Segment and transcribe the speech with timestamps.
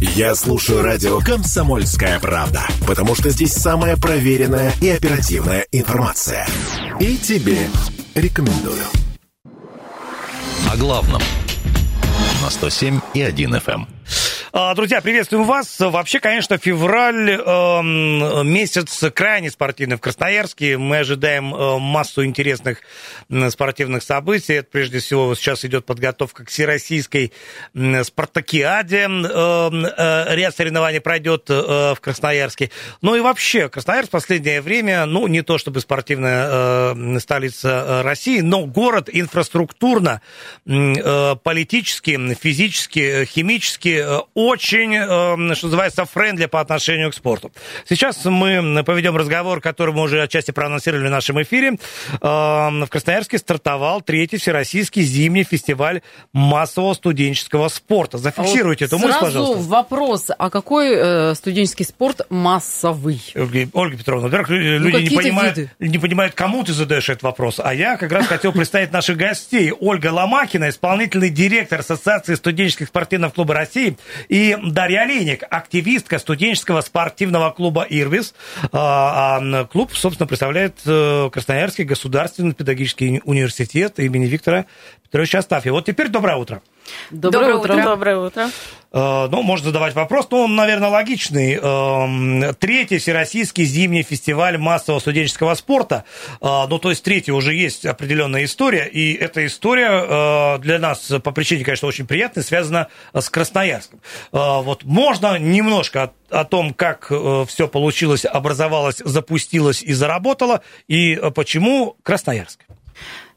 [0.00, 6.46] Я слушаю радио «Комсомольская правда», потому что здесь самая проверенная и оперативная информация.
[7.00, 7.66] И тебе
[8.14, 8.82] рекомендую.
[10.70, 11.22] О главном
[12.42, 13.95] на 107 и 1 FM.
[14.58, 15.78] А, друзья, приветствуем вас.
[15.80, 20.78] Вообще, конечно, февраль э, месяц крайне спортивный в Красноярске.
[20.78, 22.80] Мы ожидаем э, массу интересных
[23.50, 24.54] спортивных событий.
[24.54, 27.34] Это, прежде всего, сейчас идет подготовка к всероссийской
[28.02, 29.06] спартакиаде.
[29.06, 32.70] Э, э, ряд соревнований пройдет э, в Красноярске.
[33.02, 38.00] Ну и вообще, Красноярск в последнее время, ну, не то чтобы спортивная э, столица э,
[38.00, 40.22] России, но город инфраструктурно,
[40.64, 47.50] политически, физически, химически очень, эм, что называется, френдли по отношению к спорту.
[47.88, 51.78] Сейчас мы поведем разговор, который мы уже отчасти проанонсировали в нашем эфире.
[52.20, 58.18] Эм, в Красноярске стартовал третий всероссийский зимний фестиваль массового студенческого спорта.
[58.18, 59.62] Зафиксируйте а вот эту мысль, пожалуйста.
[59.68, 63.20] вопрос, а какой э, студенческий спорт массовый?
[63.34, 67.60] Ольга Петровна, во-первых, ну, люди не понимают, не понимают, кому ты задаешь этот вопрос.
[67.62, 69.72] А я как раз хотел представить наших гостей.
[69.78, 73.96] Ольга Ломакина, исполнительный директор Ассоциации студенческих спортивных клубов России
[74.28, 78.34] и Дарья Олейник, активистка студенческого спортивного клуба «Ирвис».
[78.72, 84.66] А, а клуб, собственно, представляет э, Красноярский государственный педагогический университет имени Виктора
[85.04, 85.76] Петровича Астафьева.
[85.76, 86.62] Вот теперь доброе утро.
[87.10, 87.82] Доброе, доброе утро.
[87.84, 88.50] Доброе утро.
[88.92, 91.54] Э, ну, можно задавать вопрос, но он, наверное, логичный.
[91.54, 96.04] Эм, третий Всероссийский зимний фестиваль массового студенческого спорта.
[96.40, 101.32] Э, ну, то есть третий уже есть определенная история, и эта история для нас по
[101.32, 104.00] причине, конечно, очень приятной, связана с Красноярском.
[104.32, 107.12] Вот можно немножко о том, как
[107.48, 112.60] все получилось, образовалось, запустилось и заработало, и почему Красноярск.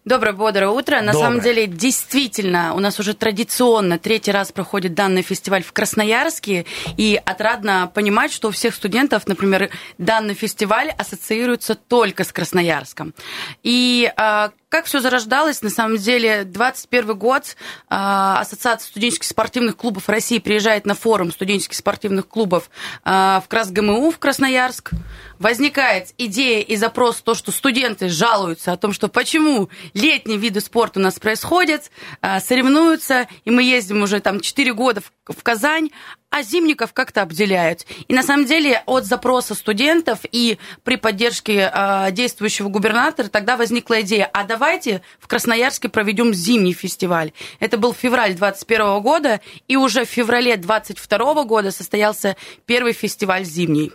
[0.06, 1.02] Доброе, бодрое утро.
[1.02, 1.22] На Доброе.
[1.22, 6.66] самом деле, действительно, у нас уже традиционно третий раз проходит данный фестиваль в Красноярске,
[6.98, 13.14] и отрадно понимать, что у всех студентов, например, данный фестиваль ассоциируется только с Красноярском.
[13.62, 15.64] И а, как все зарождалось?
[15.64, 17.56] На самом деле, 21 год
[17.90, 22.70] а, Ассоциация студенческих спортивных клубов России приезжает на форум студенческих спортивных клубов
[23.04, 24.92] а, в КрасГМУ в Красноярск.
[25.40, 31.00] Возникает идея и запрос, то, что студенты жалуются о том, что почему летние виды спорта
[31.00, 31.90] у нас происходят,
[32.22, 35.90] а, соревнуются, и мы ездим уже там 4 года в Казань,
[36.30, 37.86] а зимников как-то обделяют.
[38.08, 44.02] И на самом деле от запроса студентов и при поддержке э, действующего губернатора тогда возникла
[44.02, 47.32] идея, а давайте в Красноярске проведем зимний фестиваль.
[47.60, 52.36] Это был февраль 2021 года, и уже в феврале 2022 года состоялся
[52.66, 53.92] первый фестиваль зимний.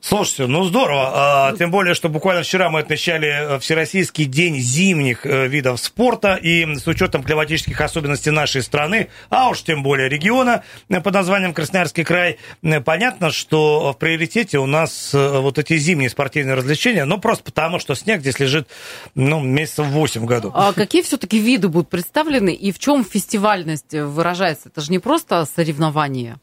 [0.00, 1.10] Слушайте, ну здорово.
[1.12, 6.34] А, тем более, что буквально вчера мы отмечали э, Всероссийский день зимних э, видов спорта,
[6.36, 11.52] и с учетом климатических особенностей нашей страны, а уж тем более региона э, под названием
[11.52, 12.38] Красноярский край,
[12.84, 17.94] понятно, что в приоритете у нас вот эти зимние спортивные развлечения, ну просто потому, что
[17.94, 18.68] снег здесь лежит
[19.14, 20.50] ну, месяцев 8 в году.
[20.54, 24.70] А какие все-таки виды будут представлены и в чем фестивальность выражается?
[24.70, 26.38] Это же не просто соревнования.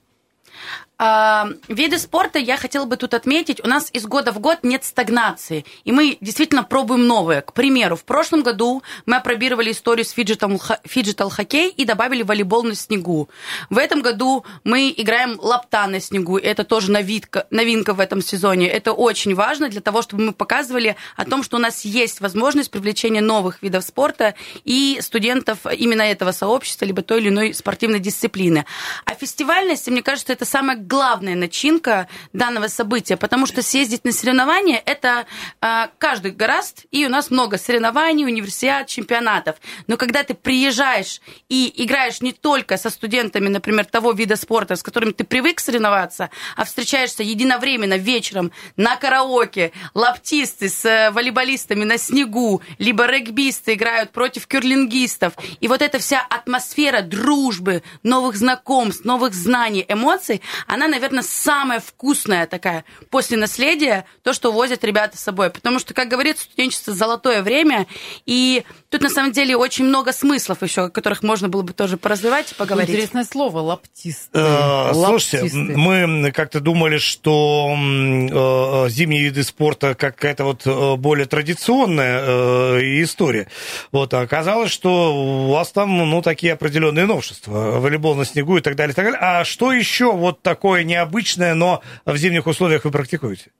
[0.99, 3.63] Виды спорта я хотела бы тут отметить.
[3.63, 5.63] У нас из года в год нет стагнации.
[5.83, 7.41] И мы действительно пробуем новые.
[7.41, 12.63] К примеру, в прошлом году мы опробировали историю с фиджитом, фиджитал хоккей и добавили волейбол
[12.63, 13.29] на снегу.
[13.69, 16.39] В этом году мы играем лапта на снегу.
[16.39, 18.67] Это тоже новинка, новинка в этом сезоне.
[18.67, 22.71] Это очень важно для того, чтобы мы показывали о том, что у нас есть возможность
[22.71, 28.65] привлечения новых видов спорта и студентов именно этого сообщества, либо той или иной спортивной дисциплины.
[29.05, 34.81] А фестивальность, мне кажется, это самое главная начинка данного события, потому что съездить на соревнования
[34.85, 35.25] это
[35.61, 39.57] э, каждый гораст, и у нас много соревнований, универсиад, чемпионатов.
[39.87, 44.83] Но когда ты приезжаешь и играешь не только со студентами, например, того вида спорта, с
[44.83, 51.97] которыми ты привык соревноваться, а встречаешься единовременно вечером на караоке, лаптисты с э, волейболистами на
[51.97, 59.33] снегу, либо регбисты играют против кюрлингистов, и вот эта вся атмосфера дружбы, новых знакомств, новых
[59.33, 65.49] знаний, эмоций, она, наверное, самая вкусная такая после наследия, то, что возят ребята с собой.
[65.49, 67.87] Потому что, как говорится, студенчество– золотое время,
[68.25, 71.97] и тут, на самом деле, очень много смыслов еще, о которых можно было бы тоже
[71.97, 72.89] поразвивать и поговорить.
[72.89, 74.29] Интересное слово– лаптисты.
[74.33, 82.79] Э, слушайте, мы как-то думали, что э, зимние виды спорта какая-то вот э, более традиционная
[83.03, 83.47] история.
[83.91, 87.79] Вот, а оказалось, что у вас там, ну, такие определенные новшества.
[87.79, 89.19] Волейбол на снегу и так далее, и так далее.
[89.21, 93.51] А что еще вот такое такое необычное, но в зимних условиях вы практикуете?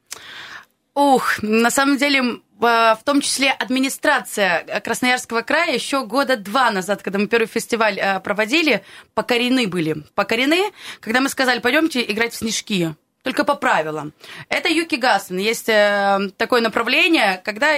[0.93, 7.17] Ух, на самом деле, в том числе администрация Красноярского края еще года два назад, когда
[7.17, 8.83] мы первый фестиваль э, проводили,
[9.13, 10.03] покорены были.
[10.15, 12.93] Покорены, когда мы сказали, пойдемте играть в снежки
[13.23, 14.13] только по правилам.
[14.49, 15.37] Это Юки Гасен.
[15.37, 17.77] Есть э, такое направление, когда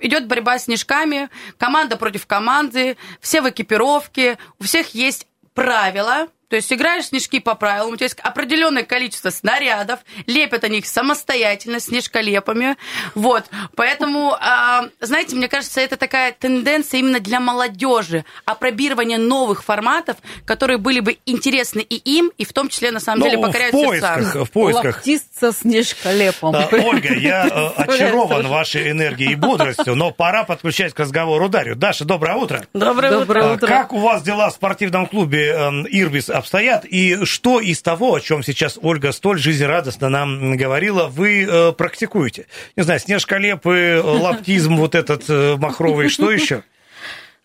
[0.00, 6.56] идет борьба с снежками, команда против команды, все в экипировке, у всех есть правила, то
[6.56, 11.80] есть играешь снежки по правилам, у тебя есть определенное количество снарядов, лепят они их самостоятельно,
[11.80, 12.76] снежколепами.
[13.14, 13.46] Вот.
[13.74, 20.78] Поэтому, э, знаете, мне кажется, это такая тенденция именно для молодежи, опробирование новых форматов, которые
[20.78, 23.82] были бы интересны и им, и в том числе, на самом ну, деле, покоряют в
[23.82, 24.44] поисках, сердца.
[24.44, 24.96] В поисках.
[24.96, 26.54] Лаптисться снежколепом.
[26.54, 31.74] А, Ольга, я э, очарован вашей энергией и бодростью, но пора подключать к разговору Дарью.
[31.74, 32.64] Даша, доброе утро.
[32.72, 33.66] Доброе, доброе утро.
[33.66, 38.20] Как у вас дела в спортивном клубе эм, «Ирбис» обстоят, и что из того, о
[38.20, 42.46] чем сейчас Ольга столь жизнерадостно нам говорила, вы э, практикуете?
[42.76, 46.62] Не знаю, снежколепы, лаптизм вот этот э, махровый, что еще?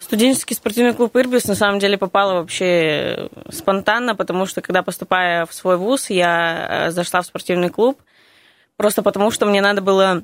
[0.02, 5.54] Студенческий спортивный клуб «Ирбис» на самом деле попала вообще спонтанно, потому что, когда поступая в
[5.54, 8.02] свой вуз, я э, зашла в спортивный клуб,
[8.78, 10.24] просто потому что мне надо было...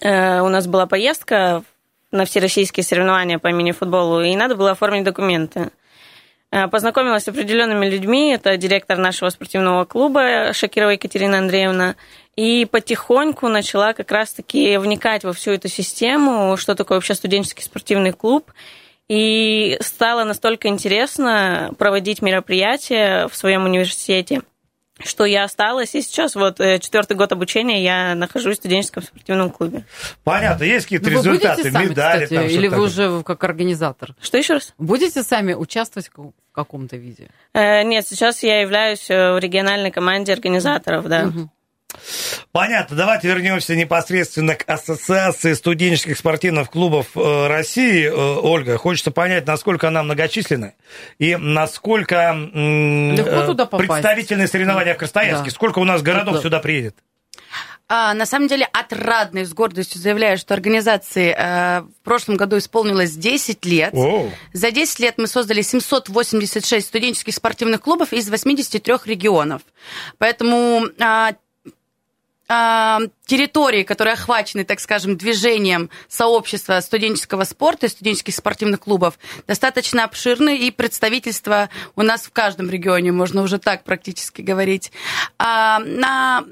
[0.00, 1.62] Э, у нас была поездка
[2.10, 5.70] на всероссийские соревнования по мини-футболу, и надо было оформить документы.
[6.52, 8.32] Э, познакомилась с определенными людьми.
[8.32, 11.96] Это директор нашего спортивного клуба Шакирова Екатерина Андреевна.
[12.36, 18.12] И потихоньку начала как раз-таки вникать во всю эту систему, что такое вообще студенческий спортивный
[18.12, 18.52] клуб.
[19.08, 24.42] И стало настолько интересно проводить мероприятия в своем университете,
[25.04, 29.50] что я осталась, и сейчас вот э, четвертый год обучения я нахожусь в студенческом спортивном
[29.50, 29.84] клубе.
[30.24, 33.44] Понятно, есть какие-то Ну, вы результаты, будете сами, медали кстати, там, или вы уже как
[33.44, 34.14] организатор?
[34.20, 34.74] Что еще раз?
[34.78, 37.28] Будете сами участвовать в каком-то виде?
[37.52, 41.26] Э, Нет, сейчас я являюсь э, в региональной команде организаторов, да.
[41.26, 41.50] Мгм.
[42.52, 42.96] Понятно.
[42.96, 48.06] Давайте вернемся непосредственно к Ассоциации студенческих спортивных клубов э, России.
[48.06, 50.74] Э, Ольга, хочется понять, насколько она многочисленна
[51.18, 53.16] и насколько э,
[53.78, 55.50] представительные соревнования в Красноярске.
[55.50, 55.54] Да.
[55.54, 56.42] Сколько у нас городов Да.
[56.42, 56.96] сюда приедет?
[57.88, 62.58] А, на самом деле, отрадно и с гордостью заявляю, что организации э, в прошлом году
[62.58, 63.94] исполнилось 10 лет.
[63.94, 69.62] О, За 10 лет мы создали 786 студенческих спортивных клубов из 83 регионов.
[70.18, 71.34] Поэтому а,
[72.48, 80.56] территории, которые охвачены, так скажем, движением сообщества студенческого спорта и студенческих спортивных клубов, достаточно обширны,
[80.56, 84.92] и представительство у нас в каждом регионе, можно уже так практически говорить.
[85.38, 86.44] А, на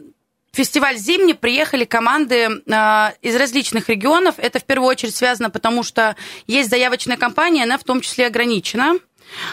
[0.53, 4.37] фестиваль «Зимний» приехали команды а, из различных регионов.
[4.39, 8.95] Это в первую очередь связано, потому что есть заявочная кампания, она в том числе ограничена.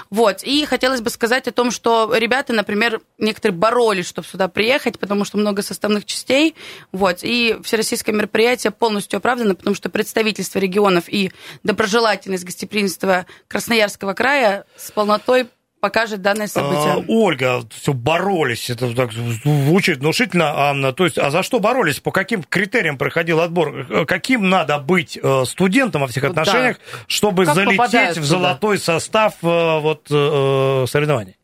[0.10, 0.44] Вот.
[0.44, 5.26] И хотелось бы сказать о том, что ребята, например, некоторые боролись, чтобы сюда приехать, потому
[5.26, 6.56] что много составных частей.
[6.92, 7.20] Вот.
[7.24, 11.32] И всероссийское мероприятие полностью оправдано, потому что представительство регионов и
[11.64, 15.48] доброжелательность гостеприимства Красноярского края с полнотой
[15.82, 17.06] покажет данное а, событие.
[17.10, 20.70] Ольга, все боролись, это так звучит внушительно.
[20.70, 22.00] А, то есть, а за что боролись?
[22.00, 23.86] По каким критериям проходил отбор?
[23.90, 26.42] Э, Каким надо быть э, студентом во всех Вот да.
[26.44, 28.26] отношениях, чтобы Как залететь в туда?
[28.26, 31.36] золотой состав э, вот, соревнований?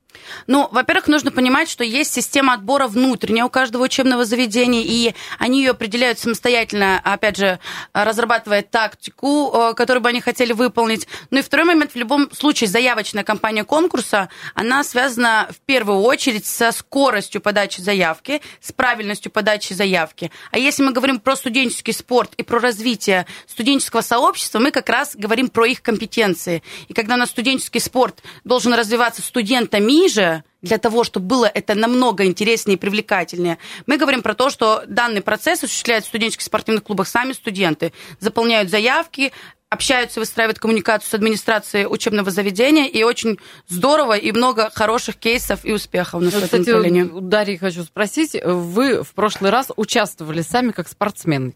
[0.47, 5.59] Ну, во-первых, нужно понимать, что есть система отбора внутренняя у каждого учебного заведения, и они
[5.59, 7.59] ее определяют самостоятельно, опять же,
[7.93, 11.07] разрабатывая тактику, э, которую бы они хотели выполнить.
[11.31, 16.45] Ну и второй момент, в любом случае, заявочная кампания конкурса, она связана в первую очередь
[16.45, 20.31] со скоростью подачи заявки, с правильностью подачи заявки.
[20.51, 25.15] А если мы говорим про студенческий спорт и про развитие студенческого сообщества, мы как раз
[25.15, 26.63] говорим про их компетенции.
[26.87, 30.16] И когда у нас студенческий спорт должен развиваться студентами же,
[30.61, 33.57] для того, чтобы было это намного интереснее и привлекательнее.
[33.85, 38.69] Мы говорим про то, что данный процесс осуществляют в студенческих спортивных клубах сами студенты, заполняют
[38.69, 39.31] заявки,
[39.69, 45.73] общаются, выстраивают коммуникацию с администрацией учебного заведения, и очень здорово, и много хороших кейсов и
[45.73, 47.03] успехов в этом Кстати, направлении.
[47.03, 51.53] у Дарьи хочу спросить, вы в прошлый раз участвовали сами как спортсмен.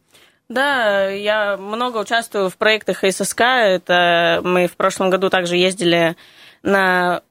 [0.50, 3.40] Да, я много участвую в проектах ССК.
[3.40, 6.18] Это мы в прошлом году также ездили
[6.62, 7.22] на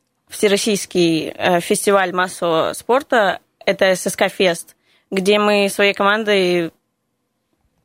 [0.51, 3.41] Всероссийский э, фестиваль массового спорта.
[3.67, 4.75] Это ССК Фест,
[5.11, 6.71] где мы своей командой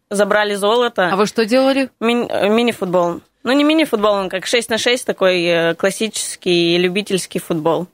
[0.09, 1.09] забрали золото.
[1.11, 1.89] А вы что делали?
[1.99, 3.19] Ми- э, мини-футбол.
[3.43, 7.87] Ну, не мини-футбол, он как 6 на 6, такой э, классический любительский футбол.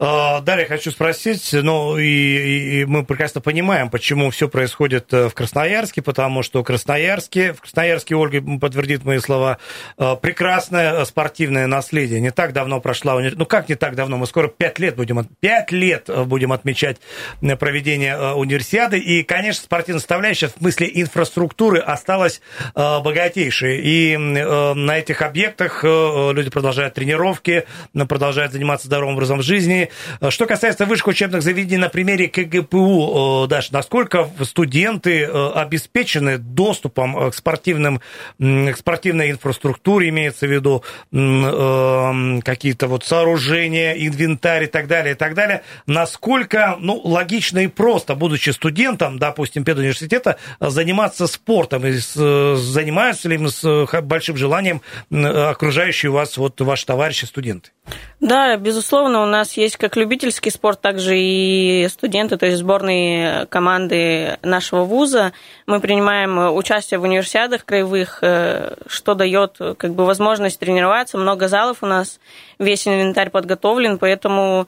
[0.00, 5.34] А, далее хочу спросить, ну, и, и мы прекрасно понимаем, почему все происходит э, в
[5.34, 9.58] Красноярске, потому что Красноярске, в Красноярске, Ольга подтвердит мои слова,
[9.98, 12.20] э, прекрасное спортивное наследие.
[12.20, 15.72] Не так давно прошла, ну, как не так давно, мы скоро пять лет будем, пять
[15.72, 16.98] лет будем отмечать
[17.58, 22.40] проведение универсиады, и, конечно, спортивная составляющая в смысле инфраструктуры осталась
[22.74, 27.64] богатейшей, и на этих объектах люди продолжают тренировки,
[28.08, 29.87] продолжают заниматься здоровым образом жизни.
[30.28, 37.30] Что касается высших учебных заведений на примере КГПУ, Даш, насколько студенты э, обеспечены доступом э,
[37.30, 38.00] к спортивным,
[38.38, 45.16] к спортивной инфраструктуре, имеется в виду э, какие-то вот сооружения, инвентарь и так далее, и
[45.16, 45.62] так далее.
[45.86, 53.48] Насколько, ну, логично и просто, будучи студентом, допустим, педуниверситета, заниматься спортом, и занимаются ли им
[53.48, 57.70] с большим желанием окружающие вас, вот ваши товарищи, студенты?
[58.20, 63.46] Да, безусловно, у нас есть как любительский спорт, так же и студенты, то есть сборные
[63.46, 65.32] команды нашего вуза.
[65.66, 71.16] Мы принимаем участие в универсиадах краевых, э, что дает как бы возможность тренироваться.
[71.16, 72.20] Много залов у нас,
[72.58, 74.66] весь инвентарь подготовлен, поэтому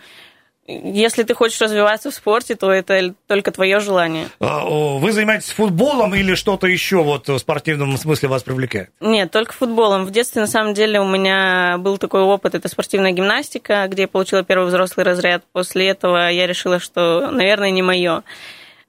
[0.71, 4.29] если ты хочешь развиваться в спорте, то это только твое желание.
[4.41, 8.91] А, вы занимаетесь футболом или что-то еще вот в спортивном смысле вас привлекает?
[9.01, 10.05] Нет, только футболом.
[10.05, 14.09] В детстве, на самом деле, у меня был такой опыт, это спортивная гимнастика, где я
[14.09, 15.43] получила первый взрослый разряд.
[15.53, 18.23] После этого я решила, что, наверное, не мое.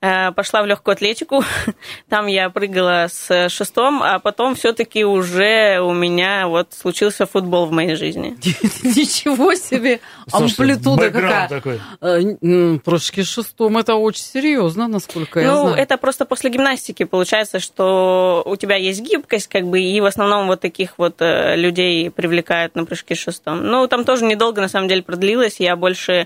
[0.04, 1.44] Э, пошла в легкую атлетику.
[2.10, 7.72] Там я прыгала с шестом, а потом все-таки уже у меня вот случился футбол в
[7.72, 8.36] моей жизни.
[8.84, 10.00] Ничего себе!
[10.32, 11.80] Амплитуда какая.
[12.02, 15.76] Э, прыжки шестом это очень серьезно, насколько я ну, знаю.
[15.76, 20.06] Ну, это просто после гимнастики получается, что у тебя есть гибкость, как бы, и в
[20.06, 23.64] основном вот таких вот э, людей привлекают на прыжки шестом.
[23.68, 25.60] Ну, там тоже недолго, на самом деле, продлилось.
[25.60, 26.26] Я больше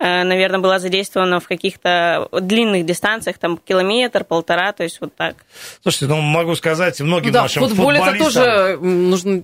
[0.00, 5.36] наверное, была задействована в каких-то длинных дистанциях, там километр, полтора, то есть вот так.
[5.82, 9.42] Слушайте, ну могу сказать, многим ну, да, нашим футбол это тоже нужно,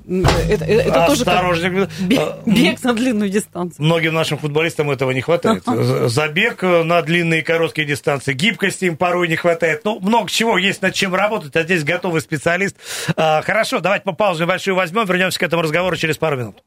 [0.48, 3.84] это, это тоже как бег, бег на длинную дистанцию.
[3.84, 5.64] Многим нашим футболистам этого не хватает.
[5.66, 9.82] Забег на длинные и короткие дистанции, гибкости им порой не хватает.
[9.84, 12.76] Ну, много чего есть над чем работать, а здесь готовый специалист.
[13.16, 16.62] А, хорошо, давайте по паузу небольшую возьмем, вернемся к этому разговору через пару минут.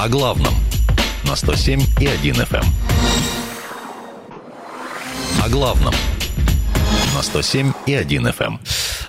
[0.00, 0.54] О главном–
[1.30, 2.56] на 107 и 1 FM.
[2.56, 2.64] Эм.
[5.44, 5.94] О главном
[7.14, 8.46] на 107 и 1 FM.
[8.46, 8.60] Эм.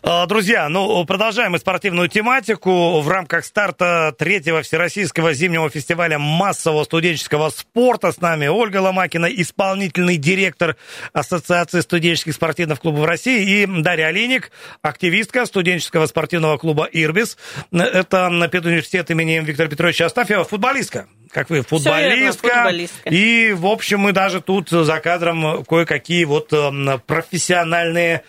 [0.04, 3.02] А, друзья, ну, продолжаем мы спортивную тематику.
[3.02, 10.18] В рамках старта третьего Всероссийского зимнего фестиваля массового студенческого спорта с нами Ольга Ломакина, исполнительный
[10.18, 10.76] директор
[11.14, 14.52] Ассоциации студенческих спортивных клубов России, и Дарья Олейник,
[14.84, 17.36] активистка студенческого спортивного клуба «Ирбис».
[17.72, 22.16] Это педуниверситет имени Виктора Петровича Астафьева, футболистка как вы, футболистка.
[22.16, 23.10] Верно, футболистка.
[23.10, 28.24] И, в общем, мы даже тут за кадром кое-какие вот эм, профессиональные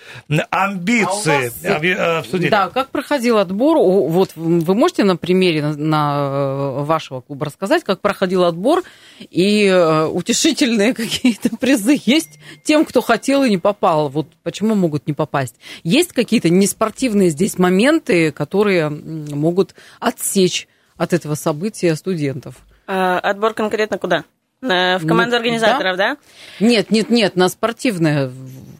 [0.51, 1.83] амбиции а вас...
[1.83, 2.49] Э, обсудили.
[2.49, 3.79] Да, как проходил отбор?
[3.79, 8.83] Вот вы можете на примере на э, вашего клуба рассказать, как проходил отбор
[9.19, 14.09] и э, утешительные какие-то призы есть тем, кто хотел и не попал?
[14.09, 15.57] Вот почему могут не попасть?
[15.83, 22.55] Есть какие-то неспортивные здесь моменты, которые могут отсечь от этого события студентов?
[22.87, 24.25] А, отбор конкретно куда?
[24.61, 26.15] В команду организаторов, да?
[26.15, 26.65] да?
[26.65, 28.31] Нет, нет, нет, на спортивное,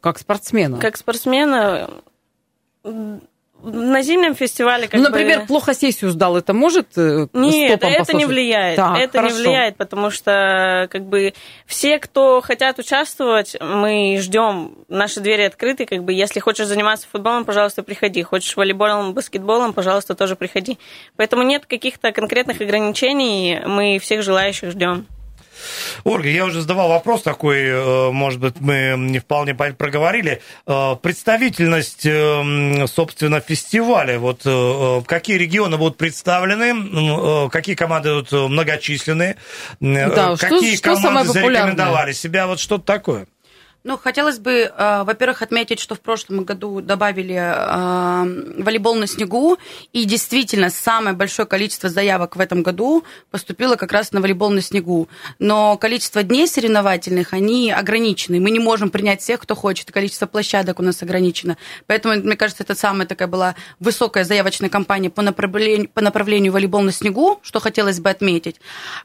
[0.01, 0.79] как спортсмена.
[0.79, 1.91] Как спортсмена
[3.63, 5.47] на зимнем фестивале как ну, например, бы...
[5.47, 8.15] плохо сессию сдал, это может э, Нет, это послушать?
[8.15, 8.77] не влияет.
[8.77, 9.37] Так, это хорошо.
[9.37, 11.35] не влияет, потому что как бы
[11.67, 17.45] все, кто хотят участвовать, мы ждем, наши двери открыты, как бы если хочешь заниматься футболом,
[17.45, 18.23] пожалуйста, приходи.
[18.23, 20.79] Хочешь волейболом, баскетболом, пожалуйста, тоже приходи.
[21.17, 25.07] Поэтому нет каких-то конкретных ограничений, мы всех желающих ждем.
[26.05, 30.41] Ольга, я уже задавал вопрос такой, э, может быть, мы не вполне проговорили.
[30.67, 34.19] Э, представительность, э, собственно, фестиваля.
[34.19, 34.43] Вот
[35.07, 39.37] какие регионы будут представлены, какие команды будут многочисленные,
[39.81, 43.27] да, какие что, команды что зарекомендовали себя, вот что-то такое.
[43.85, 49.59] Ну, хотелось бы, э, во-первых, отметить, что в прошлом году добавили э, волейбол на снегу,
[49.93, 54.63] и действительно самое большое количество заявок в этом году поступило как раз на волейбол на
[54.63, 55.09] снегу.
[55.41, 58.39] Но количество дней соревновательных, они ограничены.
[58.39, 61.57] Мы не можем принять всех, кто хочет, количество площадок у нас ограничено.
[61.89, 66.83] Поэтому, мне кажется, это самая такая была высокая заявочная кампания по направлению, по направлению волейбол
[66.83, 68.61] на снегу, что хотелось бы отметить.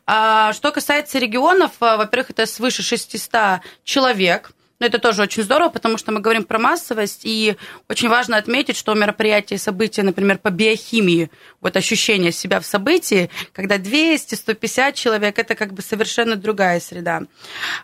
[0.06, 5.70] А что касается регионов, э, во-первых, это свыше 600 человек– Но это тоже очень здорово,
[5.70, 7.56] потому что мы говорим про массовость, и
[7.90, 11.32] очень важно отметить, что мероприятия и события, например, по биохимии,
[11.62, 17.24] вот ощущение себя в событии, когда 200-150 человек, это как бы совершенно другая среда.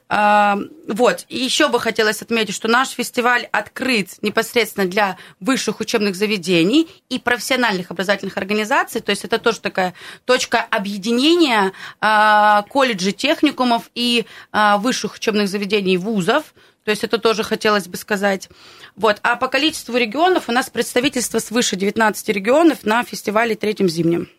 [0.08, 6.16] А, вот, и еще бы хотелось отметить, что наш фестиваль открыт непосредственно для высших учебных
[6.16, 9.96] заведений и профессиональных образовательных организаций, то есть это тоже такая
[10.26, 17.44] точка объединения а, колледжей, техникумов и а, высших учебных заведений вузов, то есть это тоже
[17.44, 18.50] хотелось бы сказать.
[18.96, 19.20] Вот.
[19.24, 24.30] А по количеству регионов у нас представительство свыше 19 регионов на фестивале третьем зимнем.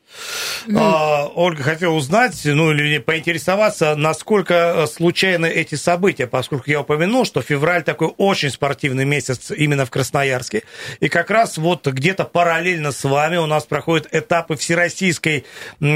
[0.74, 7.24] А, Ольга хотела узнать, ну или поинтересоваться, насколько э, случайны эти события, поскольку я упомянул,
[7.24, 10.62] что февраль такой очень спортивный месяц именно в Красноярске.
[11.00, 15.44] И как раз вот где-то параллельно с вами у нас проходят этапы всероссийской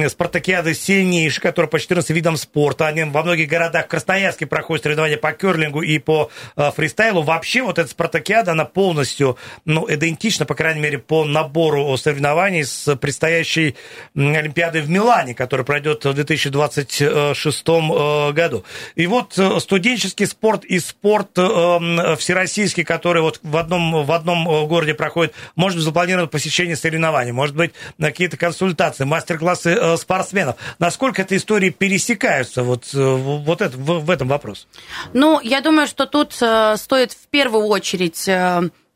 [0.08, 2.86] спартакиады сильнейшей, которая по 14 видам спорта.
[2.88, 7.22] Они во многих городах в Красноярске проходят соревнования по керлингу и по э, фристайлу.
[7.22, 12.96] Вообще вот эта спартакиада, она полностью ну, идентична, по крайней мере, по набору соревнований с
[12.96, 13.76] предстоящей
[14.14, 18.64] Олимпиады в Милане, которая пройдет в 2026 э, году.
[18.94, 24.66] И вот э, студенческий спорт и спорт э, всероссийский, который вот в одном, в одном
[24.66, 30.56] городе проходит, может быть, запланировано посещение соревнований, может быть, какие-то консультации, мастер-классы спортсменов.
[30.78, 34.66] Насколько эти истории пересекаются вот, вот это, в, в этом вопрос?
[35.12, 38.28] Ну, я думаю, что тут стоит в первую очередь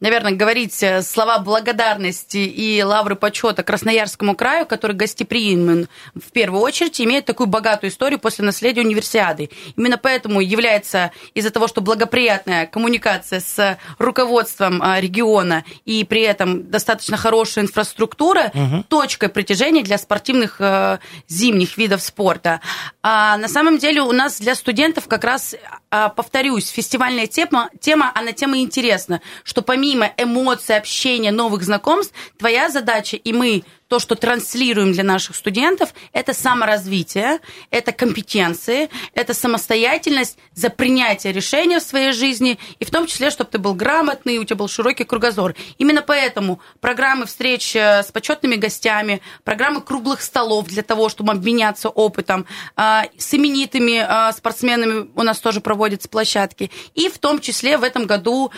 [0.03, 7.01] наверное, говорить э, слова благодарности и лавры почета Красноярскому краю, который гостеприимен в первую очередь,
[7.01, 9.49] имеет такую богатую историю после наследия универсиады.
[9.77, 16.69] Именно поэтому является из-за того, что благоприятная коммуникация с руководством а, региона и при этом
[16.69, 18.85] достаточно хорошая инфраструктура угу.
[18.89, 22.61] точкой притяжения для спортивных э, зимних видов спорта.
[23.05, 25.55] А на самом деле у нас для студентов как раз,
[25.91, 32.15] а, повторюсь, фестивальная тема, тема она тема интересна, что помимо помимо эмоций, общения, новых знакомств,
[32.39, 39.35] твоя задача, и мы то, что транслируем для наших студентов, это саморазвитие, это компетенции, это
[39.35, 44.39] самостоятельность за принятие решения в своей жизни, и в том числе, чтобы ты был грамотный,
[44.39, 45.55] у тебя был широкий кругозор.
[45.77, 51.91] Именно поэтому программы встреч э, с почетными гостями, программы круглых столов для того, чтобы обменяться
[51.91, 52.47] опытом,
[52.79, 57.83] э, с именитыми э, спортсменами у нас тоже проводятся площадки, и в том числе в
[57.83, 58.51] этом году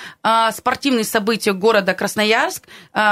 [0.52, 2.64] спортивные события города Красноярск.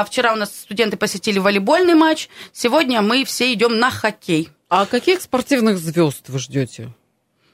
[0.07, 2.28] Вчера у нас студенты посетили волейбольный матч, матч.
[2.52, 4.50] Сегодня мы все идем на хоккей.
[4.69, 6.92] А каких спортивных звезд вы ждете?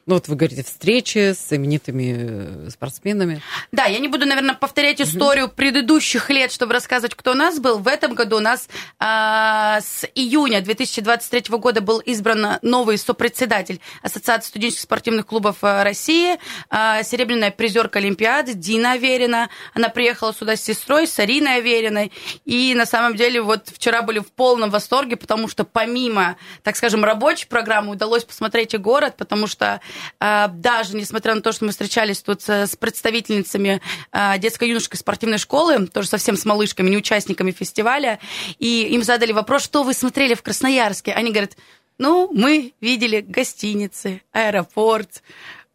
[0.09, 3.43] Ну, вот вы говорите, встречи с именитыми э, спортсменами.
[3.73, 5.55] Да, я не буду, наверное, повторять историю угу.
[5.55, 7.79] предыдущих лет, чтобы рассказывать, кто у нас был.
[7.79, 14.49] В этом году у нас а, с июня 2023 года был избран новый сопредседатель Ассоциации
[14.49, 16.39] студенческих спортивных клубов э, России,
[16.71, 19.51] а, серебряная призерка Олимпиады Дина Аверина.
[19.75, 22.13] Она приехала сюда с сестрой, с Ариной Авериной.
[22.47, 27.05] И на самом деле вот вчера были в полном восторге, потому что помимо, так скажем,
[27.05, 29.83] рабочей программы удалось посмотреть и город, потому что
[30.21, 33.81] даже несмотря на то, что мы встречались тут с представительницами
[34.13, 38.19] а, детско-юношеской спортивной школы, тоже совсем с малышками, не участниками фестиваля,
[38.59, 41.13] и им задали вопрос, что вы смотрели в Красноярске.
[41.13, 41.57] Они говорят,
[41.99, 45.23] ну, мы видели гостиницы, аэропорт,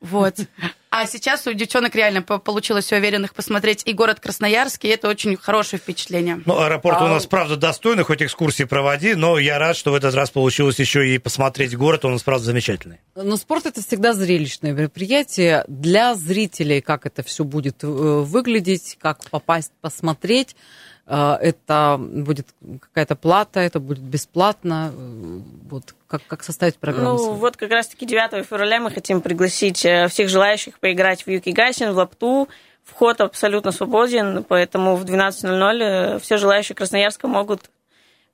[0.04, 0.36] вот.
[0.96, 5.36] А сейчас у девчонок реально получилось у уверенных посмотреть и город Красноярск, и это очень
[5.36, 6.44] хорошее впечатление.
[6.46, 7.06] Ну, аэропорт а...
[7.06, 10.78] у нас, правда, достойный, хоть экскурсии проводи, но я рад, что в этот раз получилось
[10.78, 13.00] еще и посмотреть город, он у нас, правда, замечательный.
[13.16, 15.66] Но спорт– это всегда зрелищное мероприятие.
[15.68, 20.56] Для зрителей, как это все будет э, выглядеть, как попасть, посмотреть–
[21.06, 22.48] это будет
[22.80, 24.94] какая-то плата, это будет бесплатно.
[24.96, 25.39] Э,
[25.70, 27.18] вот как, как составить программу?
[27.18, 31.50] Ну, вот как раз-таки 9 февраля мы хотим пригласить э, всех желающих поиграть в Юки
[31.50, 32.48] Гасин, в Лапту.
[32.86, 37.70] Вход абсолютно свободен, поэтому в 12.00 все желающие Красноярска могут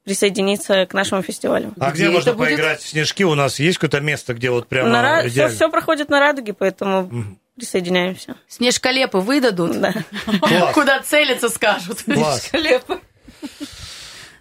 [0.04, 1.74] присоединиться к нашему фестивалю.
[1.80, 3.24] А где, где можно поиграть в снежки?
[3.24, 7.02] У нас есть какое-то место, где вот прямо на, все, все проходит на радуге, поэтому
[7.02, 8.36] угу присоединяемся.
[8.48, 9.80] Снежколепы выдадут?
[9.80, 9.94] Да.
[10.74, 12.00] Куда целиться скажут.
[12.00, 13.00] Снежколепы.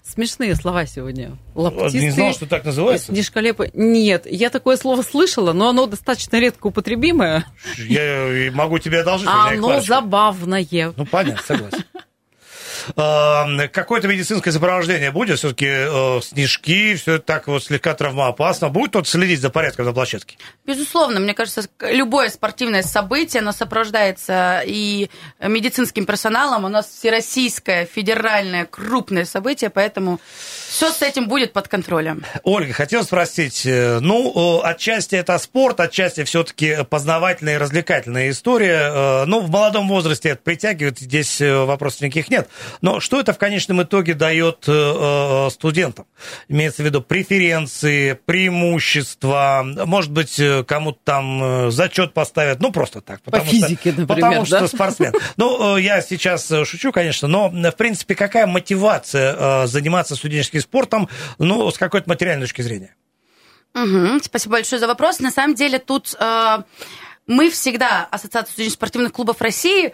[0.03, 1.37] Смешные слова сегодня.
[1.55, 2.01] Лаптисты.
[2.01, 3.13] Не знал, что так называется?
[3.13, 3.71] Снежколепы.
[3.75, 7.45] Нет, я такое слово слышала, но оно достаточно редко употребимое.
[7.77, 9.29] Я могу тебе одолжить.
[9.31, 10.67] Оно забавное.
[10.97, 11.85] Ну, понятно, согласен.
[12.97, 15.39] Э, какое-то медицинское сопровождение будет?
[15.39, 18.69] Все-таки э, снежки, все так вот слегка травмоопасно.
[18.69, 20.37] Будет кто-то следить за порядком на площадке?
[20.67, 26.65] Безусловно, мне кажется, любое спортивное событие, оно сопровождается и медицинским персоналом.
[26.65, 30.21] У нас всероссийское, федеральное, крупное событие, поэтому
[30.69, 32.25] все с этим будет под контролем.
[32.43, 39.25] Ольга, хотел спросить, э, ну, отчасти это спорт, отчасти все-таки познавательная и развлекательная история.
[39.25, 42.49] Ну, в молодом возрасте это притягивает, здесь вопросов никаких нет.
[42.83, 44.69] Но что это в конечном итоге дает
[45.53, 46.07] студентам?
[46.49, 53.23] Имеется в виду преференции, преимущества, может быть, кому-то там зачет поставят, ну, просто так.
[53.23, 54.59] По физике, что, например, Потому да?
[54.59, 55.15] что спортсмен.
[55.37, 61.79] Ну, я сейчас шучу, конечно, но, в принципе, какая мотивация заниматься студенческим спортом, ну, с
[61.79, 62.95] какой-то материальной точки зрения?
[63.75, 65.21] Угу, спасибо большое за вопрос.
[65.21, 66.63] На самом деле тут э,
[67.27, 69.93] мы всегда, Ассоциация студенческих спортивных клубов России,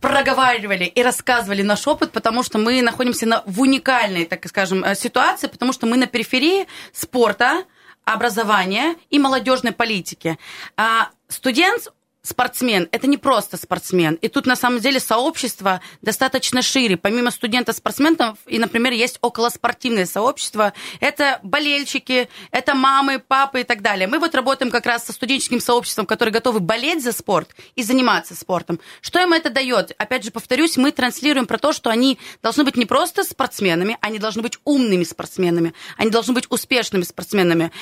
[0.00, 4.94] проговаривали и рассказывали наш опыт, потому что мы находимся на, в уникальной, так скажем, э,
[4.94, 7.64] ситуации, потому что мы на периферии спорта,
[8.04, 10.38] образования и молодежной политики.
[10.76, 14.14] А студент спортсмен– это не просто спортсмен.
[14.16, 16.96] И тут, на самом деле, сообщество достаточно шире.
[16.96, 20.72] Помимо студентов-спортсменов, и, например, есть околоспортивное сообщество.
[21.00, 24.06] Это болельщики, это мамы, папы и так далее.
[24.06, 28.34] Мы вот работаем как раз со студенческим сообществом, которые готовы болеть за спорт и заниматься
[28.34, 28.80] спортом.
[29.00, 29.92] Что им это дает?
[29.98, 34.18] Опять же, повторюсь, мы транслируем про то, что они должны быть не просто спортсменами, они
[34.18, 37.72] должны быть умными спортсменами, они должны быть успешными спортсменами.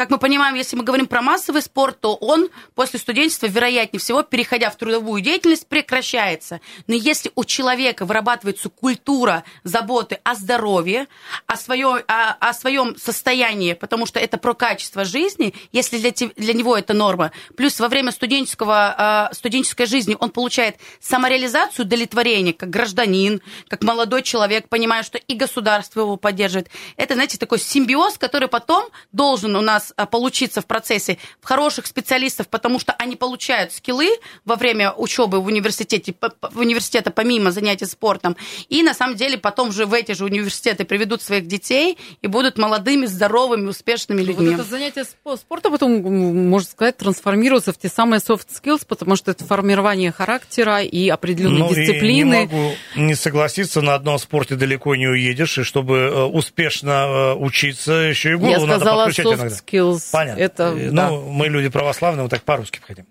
[0.00, 4.22] Как мы понимаем, если мы говорим про массовый спорт, то он после студенчества, вероятнее всего,
[4.22, 6.62] переходя в трудовую деятельность, прекращается.
[6.86, 11.06] Но если у человека вырабатывается культура заботы о здоровье,
[11.46, 16.54] о, своем, о, о своем состоянии, потому что это про качество жизни, если для, для
[16.54, 23.42] него это норма, плюс во время студенческого, студенческой жизни он получает самореализацию, удовлетворение, как гражданин,
[23.68, 26.70] как молодой человек, понимая, что и государство его поддерживает.
[26.96, 31.86] Это, знаете, такой симбиоз, который потом должен у нас а, получиться в процессе в хороших
[31.86, 34.08] специалистов, потому что они получают скиллы
[34.44, 38.36] во время учебы в университете, в университета помимо занятий спортом,
[38.68, 42.58] и на самом деле потом же в эти же университеты приведут своих детей и будут
[42.58, 44.50] молодыми, здоровыми, успешными людьми.
[44.50, 46.02] Вот это занятие спортом потом,
[46.48, 51.60] можно сказать, трансформируется в те самые soft skills, потому что это формирование характера и определенной
[51.60, 52.34] ну, дисциплины.
[52.34, 56.90] И не могу не согласиться, на одном спорте далеко не уедешь, и чтобы э, успешно
[56.90, 59.56] э, учиться, еще и голову Я сказала надо подключать soft иногда.
[59.56, 59.79] skills.
[60.12, 60.40] Понятно.
[60.40, 61.10] Это, ну, да.
[61.10, 63.06] мы люди православные, мы так по-русски хотим.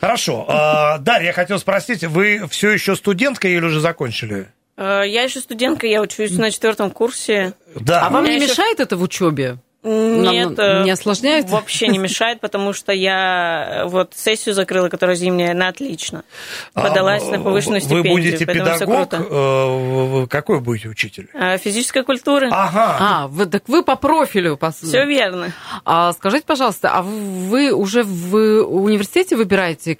[0.00, 0.44] Хорошо.
[0.48, 4.48] А, Дарья, я хотел спросить, вы все еще студентка или уже закончили?
[4.76, 7.54] Э, Я еще студентка, я учусь на четвертом курсе.
[7.74, 8.06] Да.
[8.06, 9.58] А вам не еще- мешает это в учебе?
[9.84, 11.48] Нет, Нам э, не осложняет?
[11.48, 16.24] Вообще не мешает, потому что я э, вот сессию закрыла, которая зимняя, на отлично.
[16.74, 18.12] Подалась А, на повышенную Вы стипендию.
[18.14, 19.08] будете поэтому всё педагог?
[19.10, 19.24] круто.
[19.30, 21.28] э, вы Какой будете учитель?
[21.32, 22.48] А, Физическая культура.
[22.50, 22.96] Ага.
[22.98, 24.56] А, вы, так вы по профилю.
[24.56, 24.72] По...
[24.72, 25.52] Все верно.
[25.84, 29.98] А скажите, пожалуйста, а вы уже в университете выбираете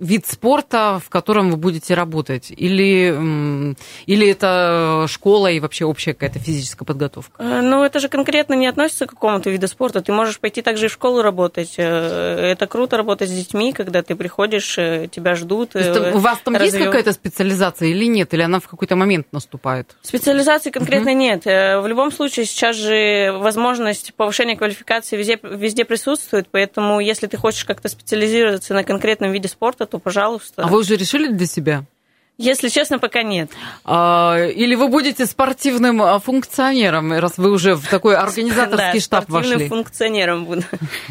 [0.00, 2.50] вид спорта, в котором вы будете работать?
[2.50, 3.74] Или,
[4.06, 7.42] или это школа и вообще общая какая-то физическая подготовка?
[7.42, 10.00] Э, Ну, это же конкретно не относится к какому-то виду спорта.
[10.00, 11.74] Ты можешь пойти также и в школу работать.
[11.76, 15.74] Э, Это круто работать с детьми, когда ты приходишь, э, тебя ждут.
[15.74, 18.32] Есть у вас там есть развё- какая-то специализация или нет?
[18.34, 19.94] Или она в какой-то момент наступает?
[20.02, 21.46] Специализации конкретно нет.
[21.46, 27.36] Э, В любом случае, сейчас же возможность повышения квалификации везде, везде присутствует, поэтому если ты
[27.36, 30.62] хочешь как-то специализироваться на конкретном виде спорта, то, пожалуйста.
[30.64, 31.84] А вы уже решили для себя?
[32.42, 33.50] Если честно, пока нет.
[33.84, 39.24] А, или вы будете спортивным а, функционером, раз вы уже в такой Да, организаторский штаб
[39.24, 39.68] спортивным вошли?
[39.68, 40.62] функционером буду.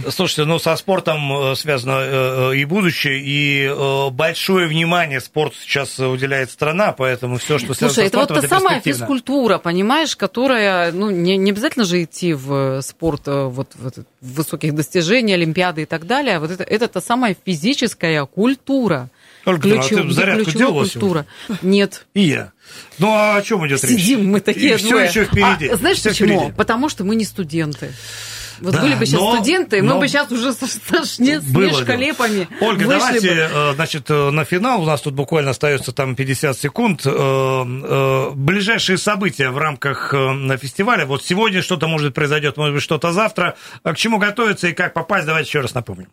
[0.09, 5.99] Слушайте, ну со спортом э, связано э, и будущее, и э, большое внимание спорту сейчас
[5.99, 10.15] уделяет страна, поэтому все, что связано Слушай, со это вот спортом, та самая физкультура, понимаешь,
[10.15, 14.73] которая, ну, не, не обязательно же идти в спорт э, вот, в этот- в высоких
[14.73, 16.37] достижений, Олимпиады и так далее.
[16.37, 19.09] а Вот это, это та самая физическая культура.
[19.49, 21.25] Ольга а ты Ключев- зарядку ключевая делала культура.
[21.61, 22.05] Нет.
[22.13, 22.51] И я.
[22.99, 23.99] Ну а о чем идет речь?
[24.01, 25.67] Сидим мы такие И все еще впереди.
[25.67, 26.39] А знаешь Всё почему?
[26.39, 26.53] впереди.
[26.55, 27.91] Потому что мы не студенты.
[28.61, 30.65] Вот Да, были бы сейчас но- студенты, мы но- бы сейчас уже со,
[31.23, 31.81] дело.
[31.81, 33.35] шкалепами Ольга, давайте, бы.
[33.49, 34.81] э, значит, э, на финал.
[34.81, 37.03] У нас тут буквально остается там 50 секунд.
[37.05, 40.13] Э, Ближайшие события в рамках
[40.61, 41.05] фестиваля.
[41.05, 43.55] Вот сегодня что-то может произойдет, может быть, что-то завтра.
[43.83, 46.09] А К чему готовиться и как попасть, давайте еще раз напомним.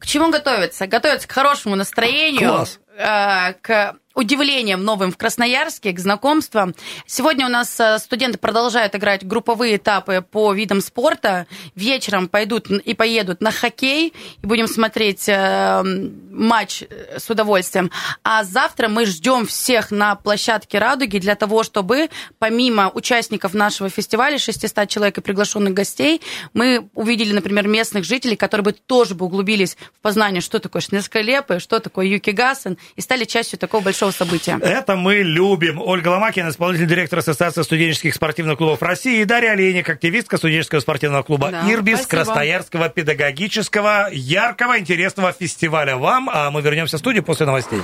[0.00, 0.86] К чему готовиться?
[0.86, 2.80] Готовиться к хорошему настроению, Класс.
[2.96, 6.74] э, к удивлением новым в Красноярске, к знакомствам.
[7.06, 11.46] Сегодня у нас э, студенты продолжают играть групповые этапы по видам спорта.
[11.76, 15.82] Вечером пойдут и поедут на хоккей и будем смотреть э,
[16.30, 17.90] матч э, с удовольствием.
[18.24, 24.38] А завтра мы ждем всех на площадке «Радуги» для того, чтобы помимо участников нашего фестиваля,
[24.38, 26.20] 600 человек и приглашенных гостей,
[26.52, 31.60] мы увидели, например, местных жителей, которые бы тоже бы углубились в познание, что такое Шнескалепы,
[31.60, 34.58] что такое Юки Гасен, и стали частью такого большого события.
[34.62, 35.80] Это мы любим.
[35.80, 41.22] Ольга Ломакина, исполнительный директор Ассоциации студенческих спортивных клубов России, и Дарья Олейник, активистка студенческого спортивного
[41.22, 42.24] клуба Да, «Ирбис» спасибо.
[42.24, 45.96] Красноярского педагогического яркого интересного фестиваля.
[45.96, 47.82] Вам, а мы вернемся в студию после новостей.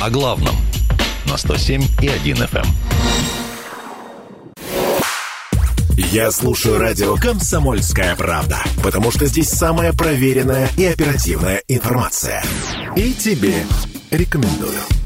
[0.00, 0.56] О главном
[1.26, 2.66] на 107 и 1 FM.
[5.96, 12.42] Я слушаю радио «Комсомольская правда», потому что здесь самая проверенная и оперативная информация.
[12.96, 13.64] И тебе
[14.10, 15.05] рекомендую.